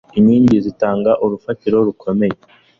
[0.19, 2.35] Inkingi zitanga urufatiro rukomeye.